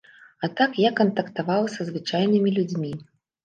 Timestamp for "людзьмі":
2.61-2.93